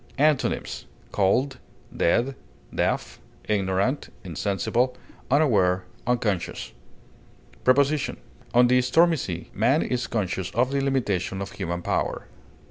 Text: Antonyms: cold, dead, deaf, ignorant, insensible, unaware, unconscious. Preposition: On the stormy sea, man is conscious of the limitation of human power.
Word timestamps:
Antonyms: 0.17 0.85
cold, 1.11 1.59
dead, 1.95 2.33
deaf, 2.73 3.19
ignorant, 3.47 4.11
insensible, 4.23 4.97
unaware, 5.29 5.83
unconscious. 6.07 6.71
Preposition: 7.63 8.17
On 8.51 8.65
the 8.65 8.81
stormy 8.81 9.17
sea, 9.17 9.51
man 9.53 9.83
is 9.83 10.07
conscious 10.07 10.49
of 10.55 10.71
the 10.71 10.81
limitation 10.81 11.39
of 11.39 11.51
human 11.51 11.83
power. 11.83 12.25